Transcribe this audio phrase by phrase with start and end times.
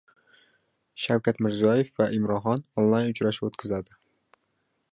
[1.03, 3.99] Shavkat Mirziyoyev va Imron Xon onlayn-uchrashuv o‘tkazadi